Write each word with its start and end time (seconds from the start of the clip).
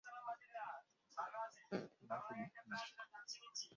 না 2.09 2.15
তুমি, 2.19 2.45
না 2.69 2.77
সে! 2.79 3.67